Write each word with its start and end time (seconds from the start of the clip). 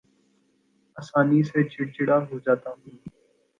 آسانی 0.97 1.39
سے 1.49 1.59
چڑ 1.71 1.85
چڑا 1.95 2.17
ہو 2.27 2.35
جاتا 2.45 2.69
ہوں 2.71 2.95